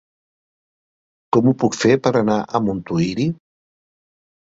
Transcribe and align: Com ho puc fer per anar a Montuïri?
Com 1.37 1.51
ho 1.51 1.55
puc 1.65 1.79
fer 1.83 2.01
per 2.09 2.17
anar 2.25 2.41
a 2.41 2.65
Montuïri? 2.73 3.31